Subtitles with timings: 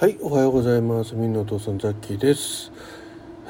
[0.00, 1.16] はい、おはようございます。
[1.16, 2.70] みんなお父さんザッキーです。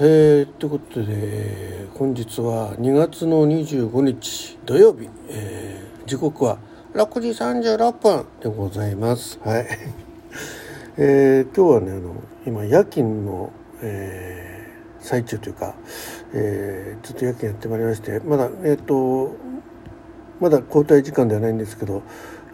[0.00, 6.56] えー、ということで、本日は2月の25日土曜日、えー時刻は
[6.94, 7.28] 6時
[7.76, 9.38] 36分でございます。
[9.44, 9.66] はい。
[10.96, 12.14] えー今日はね、あの、
[12.46, 13.52] 今夜勤の、
[13.82, 15.74] えー最中というか、
[16.32, 19.36] えーずっと夜勤やってまいりまして、まだ、えっ、と、
[20.40, 22.02] まだ交代時間ではないんですけど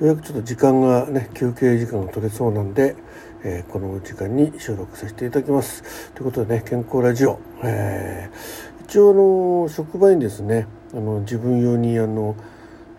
[0.01, 2.97] ようやくちょっと時間がね休憩時間が取れそうなんで、
[3.45, 12.37] えーこの時間に収録させていただきますということでね健康ラジオ、えー一応あの職場にですねあの自分用にあの、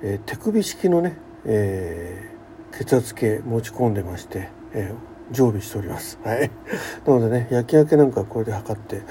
[0.01, 2.35] えー手首式のね、えー
[2.77, 6.19] 血圧計持ち込んでまして、えー常備しております。
[6.23, 6.51] はい。
[7.03, 9.01] なのでね、夜勤明けなんかこれで測って、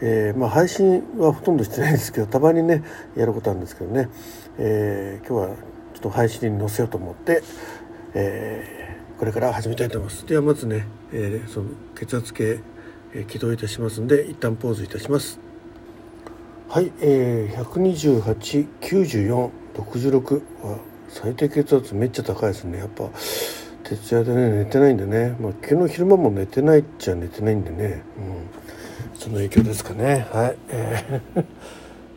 [0.00, 2.82] えーまあ配信はほとんどしてないんですけど、たまにね、
[3.14, 4.08] やることあるんですけどね、
[4.56, 5.56] えー今日は
[6.00, 7.42] っと配信に載せようと思って、
[8.14, 8.80] えー
[9.20, 10.26] これから始めたいと思います。
[10.26, 12.60] ではまずね、えーその血圧計、
[13.12, 15.38] えー起動いたしますんで、一旦ポーズいたします。
[16.70, 22.78] はい、えー、128、94、66は最低血圧めっちゃ高いですね。
[22.78, 23.10] やっぱ
[23.84, 30.26] 徹夜でね寝てないんでね、まあ、昨日昼間も寝てないっちゃ寝てないんでね、うん、その影響ですかね。
[30.32, 31.44] はい、えー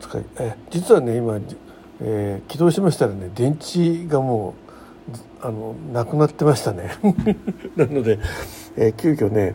[0.00, 1.38] 使いえー実はね今、
[2.00, 4.54] えー起動しましたらね電池がも
[5.42, 6.90] うあのなくなってましたね。
[7.76, 8.18] なので、
[8.76, 9.54] えー急遽ね、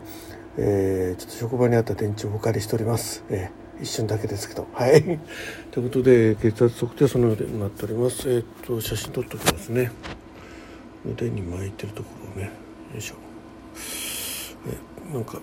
[0.58, 3.24] えーちょっと職場にあった電池をお借りしております。
[3.30, 4.68] えー一瞬だけですけど。
[4.74, 5.20] はい。
[5.72, 8.30] ということで、血圧測定はそのようになっております。
[8.30, 9.92] えっ、と、写真撮っておきますね。
[11.10, 12.52] 腕に巻いてるところをね、
[12.94, 13.16] よいしょ。
[14.68, 15.40] えなんか、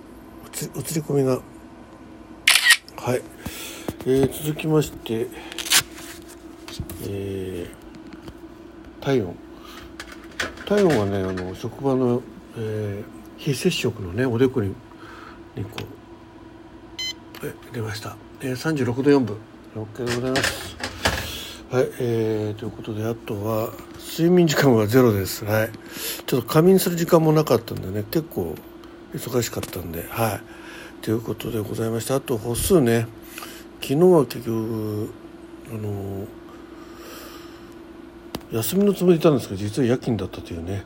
[0.55, 1.41] 映り込みが。
[2.97, 3.23] はい。
[4.07, 5.29] えー続きまして、
[7.09, 7.87] えー
[9.05, 9.37] 体温。
[10.67, 12.23] 体温はね、あの、職場の、
[12.57, 14.69] えー非接触のね、おでこに、
[15.55, 15.71] にこ
[17.43, 19.37] う、え出ました、えー、36度4分
[19.75, 20.77] OK でございます。
[21.71, 21.89] はい。
[22.01, 25.45] えー、ということであとは睡眠時間はゼロです。
[25.45, 25.71] はい。
[26.27, 28.55] ちょっと仮眠する時間もなかったんでね結構
[29.15, 30.41] 忙しかったんでは
[31.01, 31.05] い。
[31.05, 32.15] ということでございました。
[32.15, 33.07] あと歩数ね。
[33.83, 35.13] 昨日は結局
[35.71, 36.27] あの
[38.53, 40.85] 休みのつもりいたんですけど実は夜勤だったというね。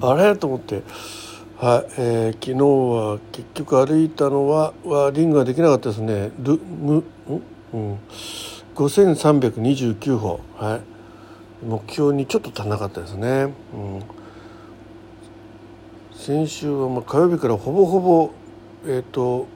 [0.00, 0.36] あれ？
[0.36, 0.82] と思って。
[1.56, 6.30] はい、えー昨日は結局歩いたのははリングができなかったですね。
[6.38, 7.04] ルムん？
[7.72, 7.98] うん。
[8.74, 10.40] 5329歩。
[10.56, 10.80] はい。
[11.66, 14.02] 目標にちょっと足んなかったですね、うん、
[16.14, 18.30] 先週はまあ火曜日からほぼほぼ
[18.86, 19.48] えっ、と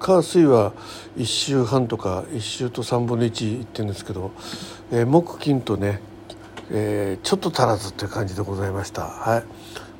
[0.00, 0.72] 火水は
[1.18, 4.32] 1週半とか1週と3分の1いってるんですけど、
[4.90, 6.00] えー木金とね、
[6.70, 9.02] えーちょっと足らずっていう感じでございました。
[9.02, 9.44] はい。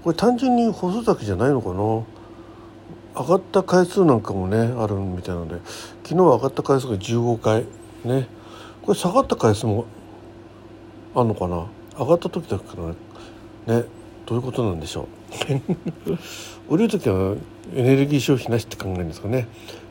[0.02, 1.74] これ単純に歩数だけじゃないのかな？
[3.22, 5.60] 上がった回数なんかもねあるみたいなので
[6.02, 7.66] 昨日は上がった回数が15回
[8.04, 8.26] ね。
[8.80, 9.84] これ下がった回数も
[11.14, 11.66] あるのかな？
[11.98, 12.88] 上がった時だけかな
[13.76, 13.84] ね
[14.24, 15.08] どういうことなんでしょ
[16.68, 16.72] う？
[16.72, 17.36] 降りる時は
[17.74, 19.46] エネルギー消費なしって考えるんですかね。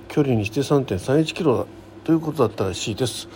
[0.10, 1.66] 距離にして3.31キロだ
[2.04, 3.28] ということだったらしいです。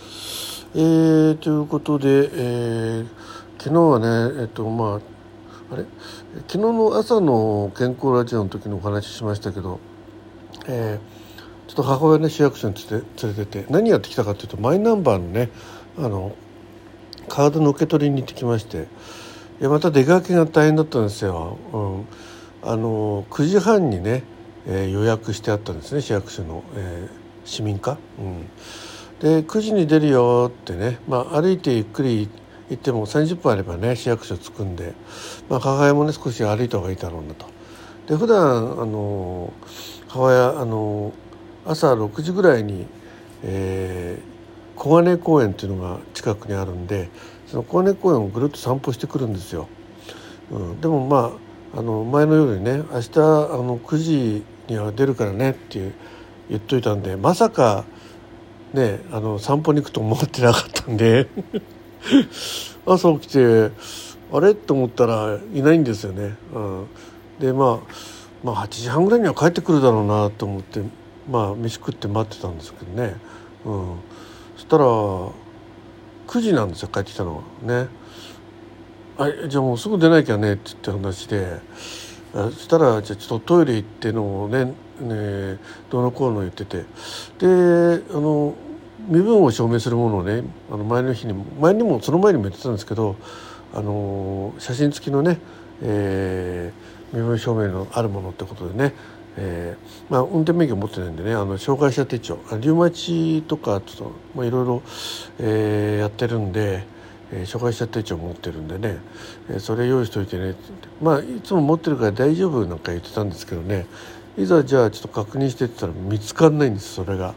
[0.74, 3.08] えー、ということで、えー
[3.56, 3.98] 昨日は
[4.30, 5.00] ねえっとま
[5.70, 5.84] ああれ？
[6.48, 9.80] 昨日の朝の健康ラジオの時のお話ししましたけど、
[10.66, 11.24] えー
[11.68, 15.50] ちょっと母親ね市役所に連れ連れてて何やってきたかというとマイナンバーのね
[15.96, 16.36] あの
[17.28, 18.86] カードの受け取りに行ってきまして
[19.60, 21.58] いやまた出かけが大変だったんですよ。
[21.72, 21.78] う
[22.66, 24.24] ん、あの9時半にね、
[24.66, 27.98] えー予約してあったんですね市役所の、えー市民課。
[28.18, 28.46] うん、
[29.20, 32.28] で9時に出るよってね、まあ、歩いてゆっくり
[32.70, 34.94] 行っても30分あればね市役所着くんで、
[35.50, 37.46] まあ、母親もね少し歩いた方がいいだろうなと。
[38.06, 39.52] で普段あの
[40.08, 41.12] 母親あの
[41.66, 42.86] 朝6時ぐらいに、
[43.42, 44.34] えー
[44.76, 47.08] 小金公園っていうのが近くにあるんで
[47.46, 49.68] その小金公園をぐるっと散歩してくるんですよ。
[50.50, 51.32] うん、でもま
[51.74, 55.94] ああの前の夜にね明日あの9時には出るからねっていう
[56.48, 57.84] 言っといたんでまさか
[58.72, 61.28] ねあの散歩に行くと思ってなかったんで
[62.86, 63.70] 朝起きて
[64.32, 64.54] あれ？
[64.54, 66.36] と思ったらいないんですよね。
[66.52, 66.86] うん、
[67.38, 67.86] でまあ
[68.42, 70.82] まあ8時半ぐらいには帰ってくるだろうなと思って
[71.30, 73.16] まあ飯食って待ってたんですけどね。
[73.64, 73.96] うん、
[74.56, 75.32] そしたら9
[76.40, 77.88] 時なんですよ帰ってきたのがね。
[79.16, 81.60] あじゃあもうすぐ出なきゃねって言って話で
[82.34, 84.64] そしたらじゃあちょっとトイレ行ってのをね
[85.00, 85.58] ね
[85.90, 86.84] どうのこうの言ってて。
[87.38, 88.54] であの
[89.06, 93.16] 身分を証明するものをねあの前の日に前にもその前にも言ってたんですけど
[93.74, 95.40] あの写真付きのね、
[95.82, 98.94] えー、身分証明のあるものってことでね、
[99.36, 104.82] えーまあ、運転免許持ってないんでねあの障害者手帳リウマチとかちょっと、まあ、いろいろ、
[105.38, 106.86] えー、やってるんで、
[107.34, 108.98] えー、障害者手帳持ってるんでね、
[109.50, 110.54] え、それ用意しといてね。
[111.02, 113.86] まあいつも持ってるから大丈夫なんか言ってたんですけどね。
[114.38, 117.34] いざじゃあちょっと確認してってたら見つかんないんですそれが。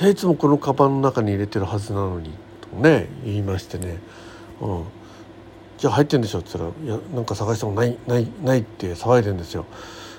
[0.00, 2.30] いやいつもこのカバンの中に入れてるはずなのに。
[2.60, 3.98] とね言いましてね、
[4.60, 4.84] うん、
[5.78, 9.64] じゃあ入ってんでしょって言ったら「いやなんか探してもないないない」って騒いでんですよ。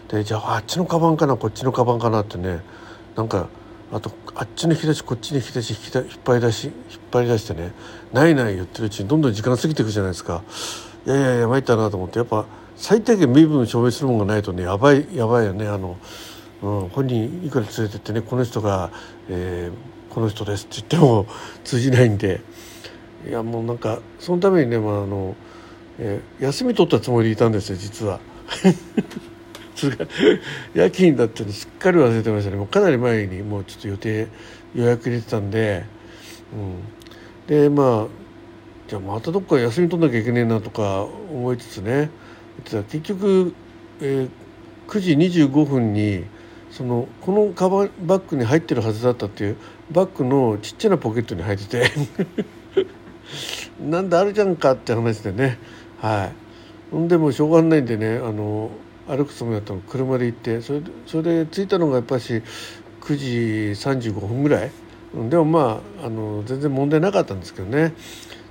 [0.10, 2.62] でじゃああっちのカバンかなこっちのカバンかなってね。
[3.16, 3.50] なんか
[3.92, 6.74] あとあっちの引き出しこっちの引き出し引っ張り出し引っ
[7.12, 7.72] 張り出してね
[8.14, 10.44] 「ないない」言ってるうちにどんどん時間過ぎていくじゃないですか。
[11.08, 12.46] いやいやいや参ったなと思ってやっぱ
[12.76, 15.98] 最低限身分証明するものがないとねやばいやばいよねあの、
[16.62, 18.92] うん、本人いくら連れてってねこの人が、
[19.28, 21.26] えー、この人ですって言っても
[21.64, 22.42] 通じないんで
[23.28, 25.36] いやもうなんかそのためにね、まああの
[25.98, 28.20] えー、休み取ったつもりでいたんですよ実は。
[29.80, 30.06] それが
[30.74, 32.58] 夜勤だってのすっかり忘れてましたね。
[32.58, 34.28] もうかなり前にもうちょっと予定
[34.76, 35.86] 予約入れてたんで、
[36.54, 38.08] うん、でまあ
[38.90, 42.10] じゃあまたどっか休み取んなきゃいけねえなとか思いつつね。
[42.66, 43.54] 結局、
[44.02, 44.30] えー、
[44.90, 46.26] 9時25分に
[46.72, 49.58] そのこのカババッグに入ってるはずだったっていう
[49.92, 51.92] バッグのちっちゃなポケットに入ってて。
[53.80, 55.58] なんであるじゃんかって話でね。
[56.00, 56.50] はい。
[56.92, 58.72] ほんでもうしょうがないんでねあの
[59.10, 59.80] 歩くつもりだったの。
[59.82, 60.62] 車で行って。
[60.62, 62.44] それそれで着いたのがやっぱし
[63.02, 63.28] 9時
[64.12, 64.72] 35分ぐらい。
[65.30, 67.94] でもまああの全然問題なかったんですけどね。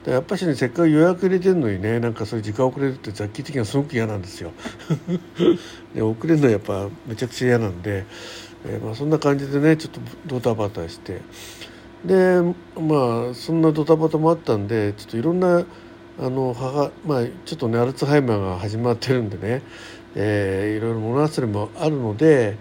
[0.04, 4.52] やっぱしねせっかく予約入れてるのにねなんかそういう時間遅れるって雑記的にはすごく嫌なんですよ。
[5.94, 8.06] で遅れるのはやっぱめちゃくちゃ嫌なんで、
[8.66, 11.20] えー、まあ、そんな感じでねちょっとドタバタして。
[12.04, 12.40] で
[12.76, 15.64] まあそんなドタバタもあったんでちょっといろんな
[16.20, 19.62] あの母まあちょっとねアルツハイマーが始まってるんでね。
[20.20, 22.58] えー、いろいろ物忘れもあるので、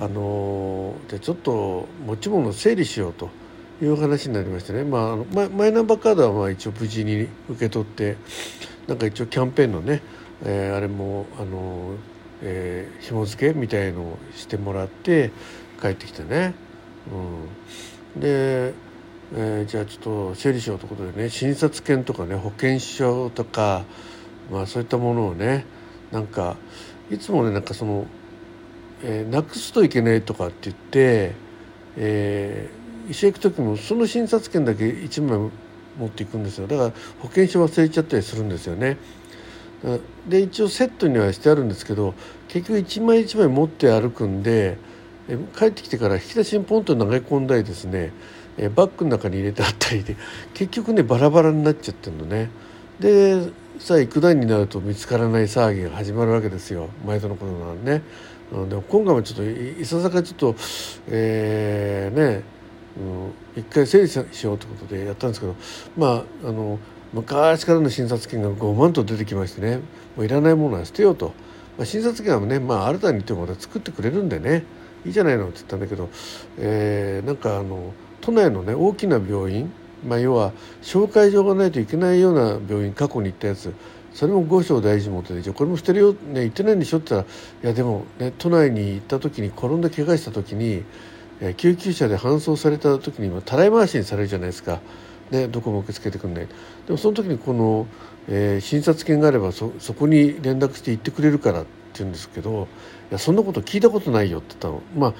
[0.00, 3.28] あのじゃちょっと持ち物を整理しようと
[3.82, 8.16] いう話になりましてね、まあ、あのマイナンバーカードはまあ一応無事に受け取って
[8.86, 10.00] なんか一応キャンペーンのね、
[10.44, 11.94] えー、あれも、あの
[12.40, 15.32] えー、紐付けみたいのをしてもらって
[15.80, 16.54] 帰ってきてね。
[18.14, 18.74] うん、で
[19.34, 23.84] えー、じゃあちょっと整理しようということでね診察券とかね保険証とか、
[24.50, 25.64] まあ、そういったものをね
[26.12, 26.56] なんか
[27.10, 28.06] いつもねなんかその、
[29.02, 31.32] えー、なくすといけないとかって言って、
[31.96, 35.50] えー、医者行く時もその診察券だけ1枚
[35.98, 38.98] 持っていくんですよだから保険証忘れちゃったりするんですよね。
[40.28, 42.14] で一応セットにはしてあるんですけど
[42.46, 44.78] 結局1枚1枚持って歩くんで
[45.28, 48.12] え帰ってきてから引き出しにポンと投げ込んだりですね
[48.58, 50.16] えバッグの中に入れてあったりで
[50.54, 52.50] 結局ねバラバラになっちゃってるのね。
[53.00, 53.50] で
[53.82, 56.88] さあ行く段になると見つからない騒ぎが始まるわけですよ。
[57.04, 58.02] 毎度のことなのね。
[58.52, 60.54] うん、でも今回もちょっといささかちょっと
[61.08, 62.44] えー、ね、
[63.56, 65.56] うん、一回整理しようということでやったんですけど
[65.96, 66.78] まああの
[67.12, 69.78] 昔からの診察券が5万と出てきましてね。
[70.16, 71.34] もういらないものは捨てようと、
[71.76, 74.62] まあ、診察券はね、まあ、新たにってもまた作ってくれるんでね。
[75.04, 76.08] いいじゃないのって言ったんだけど、
[76.56, 79.72] えー、なんかあの都内のね大きな病院
[80.06, 80.52] まあ、要は
[80.82, 83.72] 紹介状がないといけないような病院過去に行ったやつ
[84.12, 90.84] それも五章大事元でじゃこれも捨てるよ、ね、言ってないんでしょって言ったらいやでも、ね、都内に行った時に転んで怪我した時に、
[91.56, 94.80] 救急車で搬送された時にたらい回しにされるじゃないですか、
[95.30, 96.46] ね、どこも受け付けてくんない
[96.86, 97.86] でもその時にこの、
[98.28, 102.68] えー、診察券があればそそこに連絡して行ってくれるからって言うんですけど
[103.10, 104.82] いやそんなこと聞いたことないよって言ったの。
[104.96, 105.14] まあ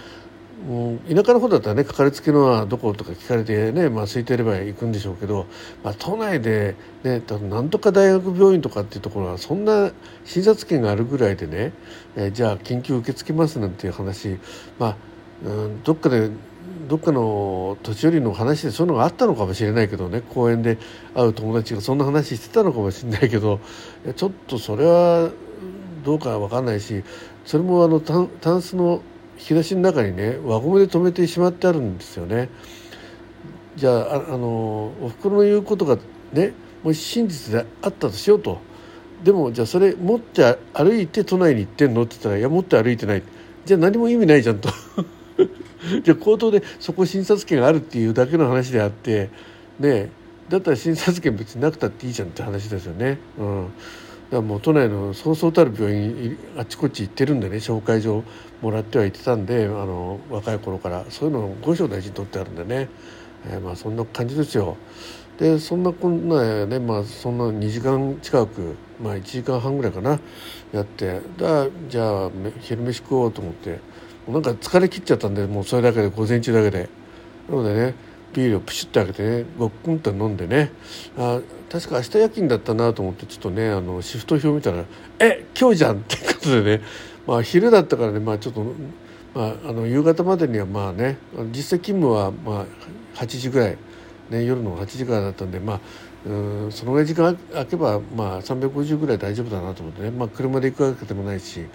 [1.06, 5.46] う、田舎の方だったらねかかりつけのはどことか聞かれてね、まあ、空いてれば行くんでしょうけど、
[5.82, 9.90] まあ、都内で、ね、なんとか大学病院とかっていうところはそんな
[10.24, 11.72] 診察券があるぐらいでね、
[12.16, 14.38] えー、じゃあ緊急受け付けますなんていう話、
[14.78, 14.96] まあ
[15.44, 16.30] うん、どっかで
[16.88, 20.78] どっかの年寄りの話でそういうのがあったのかもしれないけどね公園で
[21.14, 23.60] 会う友達がそんな話してたのかもしれないけど
[24.14, 25.30] ちょっとそれは
[26.04, 27.02] どうか分かんないし
[27.44, 29.02] それもあのタンスの
[29.42, 32.48] 引き出しの中にね輪ゴムで留めてしまってあるんですよね。
[33.74, 35.98] じゃああのおふくろの言うことが
[36.32, 36.52] ね
[36.84, 38.60] もし真実であったとしようと
[39.24, 43.22] でもじゃあそれ持って歩いて都内に行ってんのって言ったら「いや持って歩いてない」
[43.64, 44.68] じゃあ何も意味ないじゃんと
[46.04, 49.30] じゃあ口頭でそこ診察券があるっていうだけの話であって
[49.80, 50.10] ね
[50.48, 53.18] だったら診察券別になくたっていいじゃんって話ですよね。
[53.38, 53.66] うん
[54.36, 58.24] らもう都内のそうそうたる病院あちこち行ってるんでね紹介状
[58.60, 62.88] もらっては行ってたんであの若い頃からそういうのを五章大事に取ってあるんでね、
[63.46, 64.76] えー、まあそんな感じですよ。
[65.38, 70.20] でそんなこんなねまあそんな2時間近くまあ1時間半ぐらいかな
[70.72, 73.80] やってだじゃあ昼飯食おうと思って
[74.28, 76.88] なんか疲れ切っちゃったんでもうそれだけで午前中だけで
[77.48, 77.94] なのでね
[78.32, 80.72] ビールをプシュッと開けてねごっくんと飲んでね。
[81.16, 84.84] あ確か明日夜勤だったなと思ってちょっとねあのシフト表見たら
[85.18, 86.84] 「え今日じゃん!」ってことでね。
[87.26, 88.64] まあ昼だったからねまあちょっと、
[89.34, 91.18] まあ、あの夕方までにはまあね
[91.54, 92.66] 実際勤務はまあ
[93.14, 93.76] 8時ぐらい、
[94.30, 95.80] ね、夜の8時からだったんでまあ
[96.24, 101.66] うんそのぐらい時間空けば、まあ、350ぐらい大丈夫だなと思ってね、まあ、車で行くわけでもないし、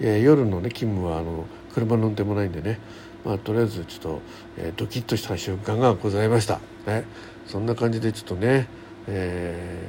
[0.00, 2.78] えー、夜の、ね、勤務はあの車の運転もないんでね、
[3.24, 4.22] まあ、とりあえずちょっと、
[4.58, 6.60] えー、ドキッとした瞬間がございました。
[6.86, 7.04] ね、
[7.46, 8.68] そんな感じでちょっとね、
[9.06, 9.88] え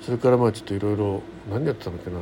[0.00, 2.18] ー、それからまあちょっといろいろ何やってたのかな。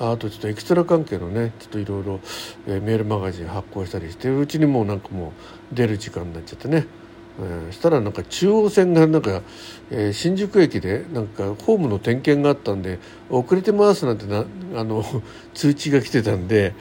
[0.00, 2.20] うん、あとちょっとエクストラ関係のねちょっといろいろ
[2.66, 5.32] メールマガジン発行したりしてるうちにもうなんかも
[5.72, 6.86] う出る時間になっちゃってね、
[7.40, 9.40] えー、したらなんか中央線がなんか、
[9.90, 12.98] えー、新宿駅でなんかホームの点検があったんで
[13.30, 14.44] 遅れてますなんてな
[14.78, 15.02] あの
[15.54, 16.74] 通知が来てたんで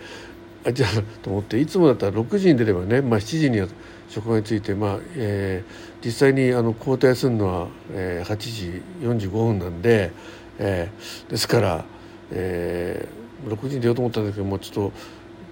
[0.66, 3.68] あじゃあと思っていつもだったら6時に出ればね、まあ、7時には
[4.10, 10.12] 職場に着いて、まあえー、実際にあの交代するのは、えー、8時45分なんで、
[10.58, 11.86] えー、ですから。
[12.32, 14.94] えー、6時に出ようと思ったんだけどもうちょっと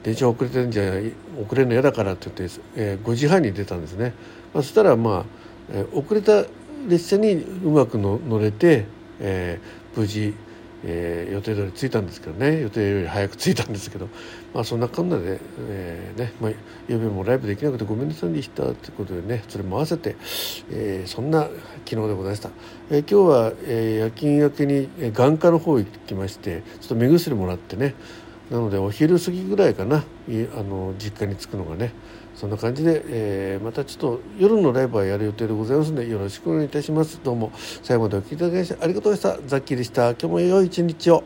[0.03, 0.83] 電車遅れてるんじゃ
[1.41, 4.13] 遅れるの嫌だからって言って、えー、5時半に出たんですね、
[4.53, 5.25] まあ、そしたらまあ、
[5.71, 6.45] えー、遅れた
[6.87, 8.85] 列車にうまくの乗れて、
[9.19, 10.33] えー、無事、
[10.83, 14.07] えー、予定通り着いたんですけどね予定より早く着いたんですけど、
[14.53, 16.51] まあ、そんなこんなで、えーねまあ、
[16.87, 20.15] ゆうべもライブできなくてごめんなさいでしたということでねそれも合わせて、
[20.71, 21.43] えー、そんな
[21.85, 22.49] 昨日でございました、
[22.89, 27.95] えー、今日は、えー、夜勤明けに眼科の方行きましてちょっと目薬もらってね
[28.51, 31.91] なのでお昼過ぎぐらいかなあの実家に着くのがね
[32.37, 37.19] そんな感じで、えー、またちょっと夜のライブはやる予定でございますのでよろしくお願いいたします。
[37.23, 37.51] どうも
[37.81, 39.49] 最後までお聴きいただきましてありがとうございました。
[39.49, 40.11] ザッキーでした。
[40.11, 41.23] 今日も良い一日を。